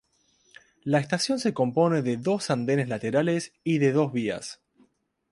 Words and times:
La 0.83 0.99
estación 0.99 1.37
se 1.37 1.53
compone 1.53 2.01
de 2.01 2.17
dos 2.17 2.49
andenes 2.49 2.89
laterales 2.89 3.53
y 3.63 3.77
de 3.77 3.91
dos 3.91 4.11
vías. 4.11 4.59